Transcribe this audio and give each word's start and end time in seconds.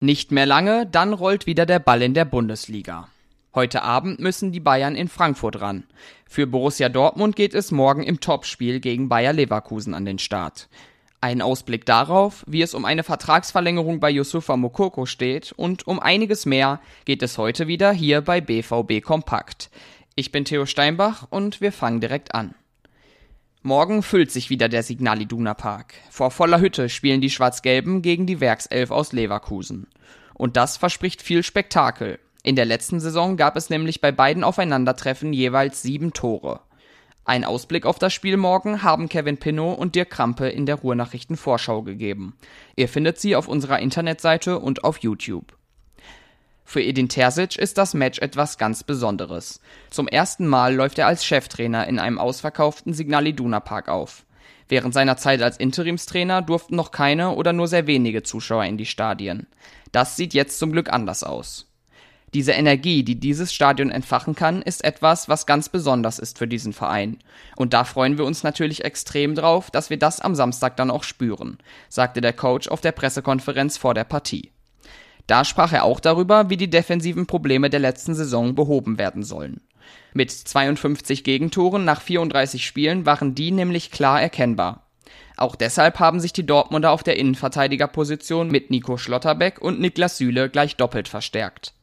Nicht 0.00 0.30
mehr 0.30 0.46
lange, 0.46 0.86
dann 0.86 1.12
rollt 1.12 1.46
wieder 1.46 1.66
der 1.66 1.80
Ball 1.80 2.02
in 2.02 2.14
der 2.14 2.24
Bundesliga. 2.24 3.08
Heute 3.52 3.82
Abend 3.82 4.20
müssen 4.20 4.52
die 4.52 4.60
Bayern 4.60 4.94
in 4.94 5.08
Frankfurt 5.08 5.60
ran. 5.60 5.82
Für 6.24 6.46
Borussia 6.46 6.88
Dortmund 6.88 7.34
geht 7.34 7.52
es 7.52 7.72
morgen 7.72 8.04
im 8.04 8.20
Topspiel 8.20 8.78
gegen 8.78 9.08
Bayer 9.08 9.32
Leverkusen 9.32 9.94
an 9.94 10.04
den 10.04 10.20
Start. 10.20 10.68
Ein 11.20 11.42
Ausblick 11.42 11.84
darauf, 11.84 12.44
wie 12.46 12.62
es 12.62 12.74
um 12.74 12.84
eine 12.84 13.02
Vertragsverlängerung 13.02 13.98
bei 13.98 14.10
Yusufa 14.10 14.56
Mokoko 14.56 15.04
steht 15.04 15.50
und 15.50 15.88
um 15.88 15.98
einiges 15.98 16.46
mehr 16.46 16.80
geht 17.04 17.24
es 17.24 17.36
heute 17.36 17.66
wieder 17.66 17.90
hier 17.90 18.20
bei 18.20 18.40
BVB 18.40 19.02
Kompakt. 19.02 19.68
Ich 20.14 20.30
bin 20.30 20.44
Theo 20.44 20.64
Steinbach 20.64 21.26
und 21.28 21.60
wir 21.60 21.72
fangen 21.72 22.00
direkt 22.00 22.36
an. 22.36 22.54
Morgen 23.68 24.02
füllt 24.02 24.30
sich 24.30 24.48
wieder 24.48 24.70
der 24.70 24.82
Signal 24.82 25.20
Iduna 25.20 25.52
Park. 25.52 25.92
Vor 26.08 26.30
voller 26.30 26.58
Hütte 26.58 26.88
spielen 26.88 27.20
die 27.20 27.28
Schwarz-Gelben 27.28 28.00
gegen 28.00 28.24
die 28.24 28.40
Werkself 28.40 28.90
aus 28.90 29.12
Leverkusen. 29.12 29.88
Und 30.32 30.56
das 30.56 30.78
verspricht 30.78 31.20
viel 31.20 31.42
Spektakel. 31.42 32.18
In 32.42 32.56
der 32.56 32.64
letzten 32.64 32.98
Saison 32.98 33.36
gab 33.36 33.56
es 33.56 33.68
nämlich 33.68 34.00
bei 34.00 34.10
beiden 34.10 34.42
Aufeinandertreffen 34.42 35.34
jeweils 35.34 35.82
sieben 35.82 36.14
Tore. 36.14 36.60
Ein 37.26 37.44
Ausblick 37.44 37.84
auf 37.84 37.98
das 37.98 38.14
Spiel 38.14 38.38
morgen 38.38 38.82
haben 38.82 39.10
Kevin 39.10 39.36
Pinnow 39.36 39.76
und 39.76 39.96
Dirk 39.96 40.08
Krampe 40.08 40.48
in 40.48 40.64
der 40.64 40.76
Ruhrnachrichten 40.76 41.36
Vorschau 41.36 41.82
gegeben. 41.82 42.38
Ihr 42.74 42.88
findet 42.88 43.20
sie 43.20 43.36
auf 43.36 43.48
unserer 43.48 43.80
Internetseite 43.80 44.60
und 44.60 44.82
auf 44.82 44.96
YouTube. 45.00 45.57
Für 46.70 46.82
Edin 46.82 47.08
Terzic 47.08 47.56
ist 47.56 47.78
das 47.78 47.94
Match 47.94 48.18
etwas 48.18 48.58
ganz 48.58 48.84
Besonderes. 48.84 49.62
Zum 49.88 50.06
ersten 50.06 50.46
Mal 50.46 50.74
läuft 50.74 50.98
er 50.98 51.06
als 51.06 51.24
Cheftrainer 51.24 51.86
in 51.86 51.98
einem 51.98 52.18
ausverkauften 52.18 52.92
Signal 52.92 53.26
Iduna 53.26 53.58
Park 53.58 53.88
auf. 53.88 54.26
Während 54.68 54.92
seiner 54.92 55.16
Zeit 55.16 55.40
als 55.40 55.56
Interimstrainer 55.56 56.42
durften 56.42 56.76
noch 56.76 56.90
keine 56.90 57.30
oder 57.30 57.54
nur 57.54 57.68
sehr 57.68 57.86
wenige 57.86 58.22
Zuschauer 58.22 58.66
in 58.66 58.76
die 58.76 58.84
Stadien. 58.84 59.46
Das 59.92 60.16
sieht 60.16 60.34
jetzt 60.34 60.58
zum 60.58 60.72
Glück 60.72 60.92
anders 60.92 61.24
aus. 61.24 61.72
Diese 62.34 62.52
Energie, 62.52 63.02
die 63.02 63.18
dieses 63.18 63.54
Stadion 63.54 63.90
entfachen 63.90 64.34
kann, 64.34 64.60
ist 64.60 64.84
etwas, 64.84 65.26
was 65.26 65.46
ganz 65.46 65.70
besonders 65.70 66.18
ist 66.18 66.36
für 66.36 66.46
diesen 66.46 66.74
Verein. 66.74 67.16
Und 67.56 67.72
da 67.72 67.84
freuen 67.84 68.18
wir 68.18 68.26
uns 68.26 68.42
natürlich 68.42 68.84
extrem 68.84 69.34
drauf, 69.34 69.70
dass 69.70 69.88
wir 69.88 69.98
das 69.98 70.20
am 70.20 70.34
Samstag 70.34 70.76
dann 70.76 70.90
auch 70.90 71.04
spüren, 71.04 71.56
sagte 71.88 72.20
der 72.20 72.34
Coach 72.34 72.68
auf 72.68 72.82
der 72.82 72.92
Pressekonferenz 72.92 73.78
vor 73.78 73.94
der 73.94 74.04
Partie. 74.04 74.50
Da 75.28 75.44
sprach 75.44 75.72
er 75.72 75.84
auch 75.84 76.00
darüber, 76.00 76.50
wie 76.50 76.56
die 76.56 76.70
defensiven 76.70 77.26
Probleme 77.26 77.70
der 77.70 77.80
letzten 77.80 78.14
Saison 78.14 78.54
behoben 78.54 78.98
werden 78.98 79.22
sollen. 79.22 79.60
Mit 80.14 80.32
52 80.32 81.22
Gegentoren 81.22 81.84
nach 81.84 82.00
34 82.00 82.66
Spielen 82.66 83.06
waren 83.06 83.34
die 83.34 83.50
nämlich 83.50 83.90
klar 83.90 84.20
erkennbar. 84.20 84.86
Auch 85.36 85.54
deshalb 85.54 86.00
haben 86.00 86.18
sich 86.18 86.32
die 86.32 86.46
Dortmunder 86.46 86.90
auf 86.90 87.02
der 87.02 87.18
Innenverteidigerposition 87.18 88.48
mit 88.48 88.70
Nico 88.70 88.96
Schlotterbeck 88.96 89.60
und 89.60 89.80
Niklas 89.80 90.16
Süle 90.16 90.48
gleich 90.48 90.76
doppelt 90.76 91.08
verstärkt. 91.08 91.74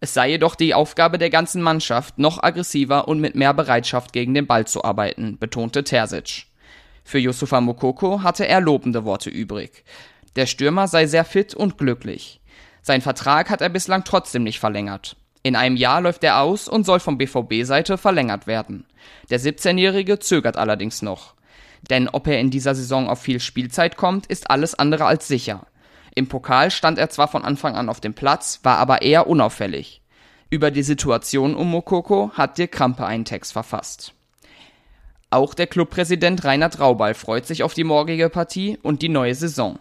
Es 0.00 0.12
sei 0.12 0.30
jedoch 0.30 0.54
die 0.54 0.74
Aufgabe 0.74 1.16
der 1.16 1.30
ganzen 1.30 1.62
Mannschaft, 1.62 2.18
noch 2.18 2.42
aggressiver 2.42 3.08
und 3.08 3.18
mit 3.18 3.34
mehr 3.34 3.54
Bereitschaft 3.54 4.12
gegen 4.12 4.34
den 4.34 4.46
Ball 4.46 4.66
zu 4.66 4.84
arbeiten, 4.84 5.38
betonte 5.38 5.84
Terzic. 5.84 6.44
Für 7.02 7.18
Yusufa 7.18 7.62
Mokoko 7.62 8.22
hatte 8.22 8.46
er 8.46 8.60
lobende 8.60 9.06
Worte 9.06 9.30
übrig. 9.30 9.84
Der 10.36 10.46
Stürmer 10.46 10.86
sei 10.86 11.06
sehr 11.06 11.24
fit 11.24 11.54
und 11.54 11.78
glücklich. 11.78 12.40
Sein 12.86 13.00
Vertrag 13.00 13.48
hat 13.48 13.62
er 13.62 13.70
bislang 13.70 14.04
trotzdem 14.04 14.42
nicht 14.42 14.60
verlängert. 14.60 15.16
In 15.42 15.56
einem 15.56 15.76
Jahr 15.76 16.02
läuft 16.02 16.22
er 16.22 16.40
aus 16.40 16.68
und 16.68 16.84
soll 16.84 17.00
vom 17.00 17.16
BVB-Seite 17.16 17.96
verlängert 17.96 18.46
werden. 18.46 18.84
Der 19.30 19.40
17-Jährige 19.40 20.18
zögert 20.18 20.58
allerdings 20.58 21.00
noch. 21.00 21.32
Denn 21.88 22.10
ob 22.10 22.26
er 22.26 22.40
in 22.40 22.50
dieser 22.50 22.74
Saison 22.74 23.08
auf 23.08 23.22
viel 23.22 23.40
Spielzeit 23.40 23.96
kommt, 23.96 24.26
ist 24.26 24.50
alles 24.50 24.74
andere 24.74 25.06
als 25.06 25.26
sicher. 25.26 25.66
Im 26.14 26.28
Pokal 26.28 26.70
stand 26.70 26.98
er 26.98 27.08
zwar 27.08 27.28
von 27.28 27.42
Anfang 27.42 27.74
an 27.74 27.88
auf 27.88 28.00
dem 28.00 28.12
Platz, 28.12 28.60
war 28.64 28.76
aber 28.76 29.00
eher 29.00 29.28
unauffällig. 29.28 30.02
Über 30.50 30.70
die 30.70 30.82
Situation 30.82 31.54
um 31.54 31.70
Mokoko 31.70 32.32
hat 32.34 32.58
Dirk 32.58 32.72
Krampe 32.72 33.06
einen 33.06 33.24
Text 33.24 33.54
verfasst. 33.54 34.12
Auch 35.30 35.54
der 35.54 35.68
Clubpräsident 35.68 36.44
Reinhard 36.44 36.80
Raubal 36.80 37.14
freut 37.14 37.46
sich 37.46 37.62
auf 37.62 37.72
die 37.72 37.84
morgige 37.84 38.28
Partie 38.28 38.78
und 38.82 39.00
die 39.00 39.08
neue 39.08 39.34
Saison. 39.34 39.78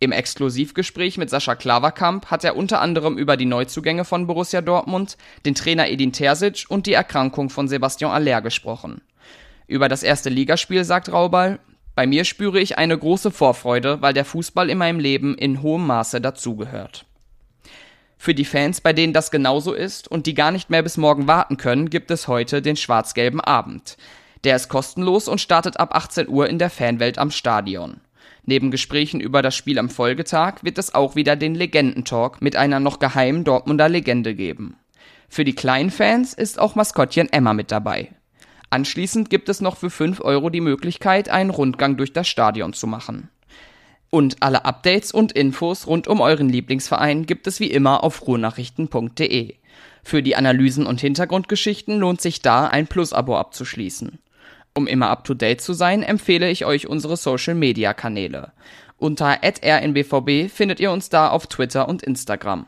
Im 0.00 0.12
Exklusivgespräch 0.12 1.18
mit 1.18 1.28
Sascha 1.28 1.56
Klaverkamp 1.56 2.26
hat 2.26 2.44
er 2.44 2.56
unter 2.56 2.80
anderem 2.80 3.18
über 3.18 3.36
die 3.36 3.46
Neuzugänge 3.46 4.04
von 4.04 4.28
Borussia 4.28 4.60
Dortmund, 4.60 5.16
den 5.44 5.56
Trainer 5.56 5.88
Edin 5.88 6.12
Terzic 6.12 6.66
und 6.68 6.86
die 6.86 6.92
Erkrankung 6.92 7.50
von 7.50 7.66
Sebastian 7.66 8.12
Aller 8.12 8.40
gesprochen. 8.40 9.00
Über 9.66 9.88
das 9.88 10.04
erste 10.04 10.30
Ligaspiel 10.30 10.84
sagt 10.84 11.12
Raubal, 11.12 11.58
bei 11.96 12.06
mir 12.06 12.24
spüre 12.24 12.60
ich 12.60 12.78
eine 12.78 12.96
große 12.96 13.32
Vorfreude, 13.32 14.00
weil 14.00 14.14
der 14.14 14.24
Fußball 14.24 14.70
in 14.70 14.78
meinem 14.78 15.00
Leben 15.00 15.36
in 15.36 15.62
hohem 15.62 15.84
Maße 15.84 16.20
dazugehört. 16.20 17.04
Für 18.16 18.34
die 18.34 18.44
Fans, 18.44 18.80
bei 18.80 18.92
denen 18.92 19.12
das 19.12 19.32
genauso 19.32 19.72
ist 19.72 20.06
und 20.06 20.26
die 20.26 20.34
gar 20.34 20.52
nicht 20.52 20.70
mehr 20.70 20.82
bis 20.84 20.96
morgen 20.96 21.26
warten 21.26 21.56
können, 21.56 21.90
gibt 21.90 22.12
es 22.12 22.28
heute 22.28 22.62
den 22.62 22.76
schwarz-gelben 22.76 23.40
Abend. 23.40 23.96
Der 24.44 24.54
ist 24.54 24.68
kostenlos 24.68 25.26
und 25.26 25.40
startet 25.40 25.80
ab 25.80 25.92
18 25.92 26.28
Uhr 26.28 26.48
in 26.48 26.60
der 26.60 26.70
Fanwelt 26.70 27.18
am 27.18 27.32
Stadion. 27.32 28.00
Neben 28.44 28.70
Gesprächen 28.70 29.20
über 29.20 29.42
das 29.42 29.54
Spiel 29.54 29.78
am 29.78 29.90
Folgetag 29.90 30.62
wird 30.62 30.78
es 30.78 30.94
auch 30.94 31.16
wieder 31.16 31.36
den 31.36 31.54
Legendentalk 31.54 32.40
mit 32.40 32.56
einer 32.56 32.80
noch 32.80 32.98
geheimen 32.98 33.44
Dortmunder 33.44 33.88
Legende 33.88 34.34
geben. 34.34 34.76
Für 35.28 35.44
die 35.44 35.54
kleinen 35.54 35.90
Fans 35.90 36.32
ist 36.32 36.58
auch 36.58 36.74
Maskottchen 36.74 37.30
Emma 37.32 37.52
mit 37.52 37.70
dabei. 37.70 38.10
Anschließend 38.70 39.30
gibt 39.30 39.48
es 39.48 39.60
noch 39.60 39.76
für 39.76 39.90
5 39.90 40.20
Euro 40.20 40.50
die 40.50 40.60
Möglichkeit, 40.60 41.28
einen 41.28 41.50
Rundgang 41.50 41.96
durch 41.96 42.12
das 42.12 42.28
Stadion 42.28 42.72
zu 42.72 42.86
machen. 42.86 43.28
Und 44.10 44.42
alle 44.42 44.64
Updates 44.64 45.12
und 45.12 45.32
Infos 45.32 45.86
rund 45.86 46.08
um 46.08 46.20
euren 46.20 46.48
Lieblingsverein 46.48 47.26
gibt 47.26 47.46
es 47.46 47.60
wie 47.60 47.70
immer 47.70 48.02
auf 48.04 48.26
ruhrnachrichten.de. 48.26 49.54
Für 50.02 50.22
die 50.22 50.36
Analysen 50.36 50.86
und 50.86 51.00
Hintergrundgeschichten 51.00 51.98
lohnt 51.98 52.20
sich 52.20 52.40
da 52.40 52.66
ein 52.66 52.86
Plus-Abo 52.86 53.36
abzuschließen. 53.36 54.18
Um 54.78 54.86
immer 54.86 55.10
up 55.10 55.24
to 55.24 55.34
date 55.34 55.60
zu 55.60 55.72
sein, 55.72 56.04
empfehle 56.04 56.48
ich 56.48 56.64
euch 56.64 56.86
unsere 56.86 57.16
Social 57.16 57.56
Media 57.56 57.94
Kanäle. 57.94 58.52
Unter 58.96 59.40
rnbvb 59.42 60.48
findet 60.48 60.78
ihr 60.78 60.92
uns 60.92 61.08
da 61.08 61.30
auf 61.30 61.48
Twitter 61.48 61.88
und 61.88 62.04
Instagram. 62.04 62.64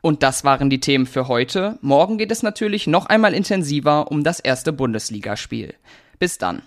Und 0.00 0.24
das 0.24 0.42
waren 0.42 0.70
die 0.70 0.80
Themen 0.80 1.06
für 1.06 1.28
heute. 1.28 1.78
Morgen 1.82 2.18
geht 2.18 2.32
es 2.32 2.42
natürlich 2.42 2.88
noch 2.88 3.06
einmal 3.06 3.32
intensiver 3.32 4.10
um 4.10 4.24
das 4.24 4.40
erste 4.40 4.72
Bundesligaspiel. 4.72 5.74
Bis 6.18 6.36
dann. 6.36 6.62